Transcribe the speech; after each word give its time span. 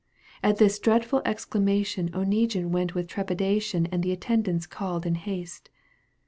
at 0.41 0.57
this 0.57 0.79
dreadftd 0.79 1.21
exclamation 1.25 2.09
Oneguine 2.11 2.71
went 2.71 2.95
with 2.95 3.07
trepidation 3.07 3.85
And 3.91 4.01
the 4.01 4.11
attendants 4.11 4.65
caHed 4.65 5.05
in 5.05 5.13
haste. 5.13 5.69